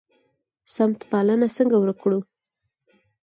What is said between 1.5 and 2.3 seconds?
څنګه ورک کړو؟